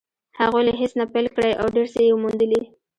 [0.39, 2.61] هغوی له هېڅ نه پيل کړی او ډېر څه يې موندلي.